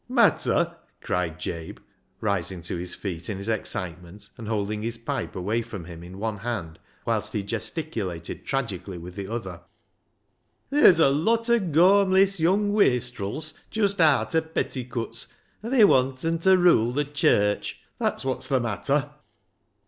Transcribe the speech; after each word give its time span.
"Matter?" 0.23 0.77
cried 1.03 1.37
Jabe, 1.39 1.75
rising 2.21 2.63
to 2.63 2.75
his 2.75 2.95
feet 2.95 3.29
in 3.29 3.37
his 3.37 3.47
excitement, 3.49 4.29
and 4.35 4.47
holding 4.47 4.81
his 4.81 4.97
pipe 4.97 5.35
away 5.35 5.61
from 5.61 5.85
him 5.85 6.01
in 6.01 6.17
one 6.17 6.39
hand, 6.39 6.79
whilst 7.05 7.33
he 7.33 7.43
gesticulated 7.43 8.43
tragically 8.43 8.97
with 8.97 9.13
the 9.13 9.27
other, 9.27 9.61
"ther's 10.71 10.97
a 10.99 11.09
lot 11.11 11.51
o' 11.51 11.59
gawmliss 11.59 12.39
young 12.39 12.71
wastrils, 12.73 13.53
just 13.69 14.01
aat 14.01 14.33
o' 14.33 14.41
petticuts, 14.41 15.27
an' 15.61 15.69
they 15.69 15.83
wanten 15.85 16.39
ta 16.41 16.53
rule 16.53 16.91
th' 16.95 17.13
church; 17.13 17.81
that's 17.99 18.25
wot's 18.25 18.47
th' 18.47 18.59
matter." 18.59 19.11